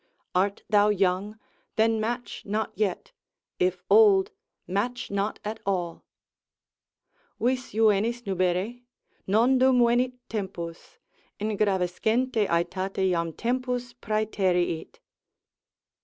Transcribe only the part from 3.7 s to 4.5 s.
old,